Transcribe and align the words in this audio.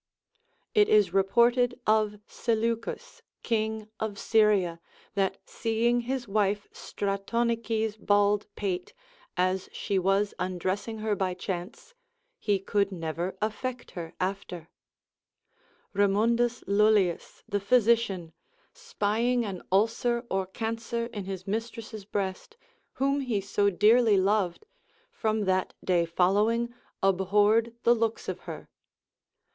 It 0.73 0.89
is 0.89 1.13
reported 1.13 1.79
of 1.85 2.17
Seleucus, 2.25 3.21
king 3.43 3.87
of 3.99 4.17
Syria, 4.17 4.81
that 5.13 5.37
seeing 5.45 5.99
his 6.09 6.27
wife 6.27 6.67
Stratonice's 6.73 7.97
bald 7.97 8.47
pate, 8.55 8.93
as 9.37 9.69
she 9.71 9.99
was 9.99 10.33
undressing 10.39 10.97
her 11.05 11.15
by 11.15 11.35
chance, 11.35 11.93
he 12.39 12.57
could 12.57 12.91
never 12.91 13.37
affect 13.43 13.91
her 13.91 14.15
after. 14.19 14.69
Remundus 15.93 16.63
Lullius, 16.65 17.43
the 17.47 17.59
physician, 17.59 18.33
spying 18.73 19.45
an 19.45 19.61
ulcer 19.71 20.25
or 20.31 20.47
cancer 20.47 21.05
in 21.13 21.25
his 21.25 21.45
mistress' 21.45 22.05
breast, 22.05 22.57
whom 22.93 23.19
he 23.21 23.39
so 23.39 23.69
dearly 23.69 24.17
loved, 24.17 24.65
from 25.11 25.41
that 25.45 25.75
day 25.85 26.05
following 26.05 26.73
abhorred 27.03 27.75
the 27.83 27.93
looks 27.93 28.27
of 28.27 28.39
her. 28.49 28.67